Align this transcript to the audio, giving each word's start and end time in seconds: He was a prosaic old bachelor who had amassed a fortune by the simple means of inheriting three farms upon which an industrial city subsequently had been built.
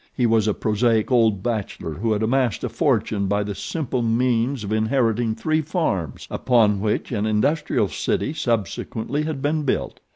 He 0.15 0.25
was 0.25 0.47
a 0.47 0.55
prosaic 0.55 1.11
old 1.11 1.43
bachelor 1.43 1.93
who 1.93 2.11
had 2.13 2.23
amassed 2.23 2.63
a 2.63 2.69
fortune 2.69 3.27
by 3.27 3.43
the 3.43 3.53
simple 3.53 4.01
means 4.01 4.63
of 4.63 4.73
inheriting 4.73 5.35
three 5.35 5.61
farms 5.61 6.27
upon 6.31 6.79
which 6.81 7.11
an 7.11 7.27
industrial 7.27 7.87
city 7.87 8.33
subsequently 8.33 9.25
had 9.25 9.43
been 9.43 9.61
built. 9.61 9.99